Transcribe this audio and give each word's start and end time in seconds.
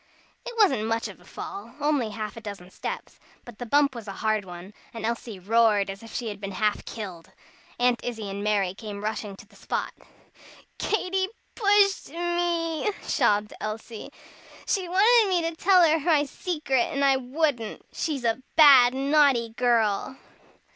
It 0.47 0.55
wasn't 0.57 0.87
much 0.87 1.07
of 1.07 1.19
a 1.19 1.23
fall, 1.25 1.75
only 1.79 2.09
half 2.09 2.35
a 2.35 2.41
dozen 2.41 2.71
steps, 2.71 3.19
but 3.45 3.59
the 3.59 3.67
bump 3.67 3.93
was 3.93 4.07
a 4.07 4.13
hard 4.25 4.45
one, 4.45 4.73
and 4.95 5.05
Elsie 5.05 5.37
roared 5.37 5.91
as 5.91 6.01
if 6.01 6.11
she 6.11 6.29
had 6.29 6.41
been 6.41 6.53
half 6.53 6.83
killed. 6.85 7.31
Aunt 7.77 8.03
Izzie 8.03 8.27
and 8.27 8.43
Mary 8.43 8.73
came 8.73 9.03
rushing 9.03 9.35
to 9.35 9.45
the 9.45 9.55
spot. 9.55 9.93
"Katy 10.79 11.27
pushed 11.53 12.09
me," 12.09 12.89
sobbed 13.03 13.53
Elsie. 13.61 14.09
"She 14.65 14.89
wanted 14.89 15.29
me 15.29 15.47
to 15.47 15.55
tell 15.55 15.87
her 15.87 15.99
my 15.99 16.25
secret, 16.25 16.91
and 16.91 17.05
I 17.05 17.17
wouldn't. 17.17 17.83
She's 17.93 18.23
a 18.23 18.41
bad, 18.55 18.95
naughty 18.95 19.49
girl!" 19.49 20.17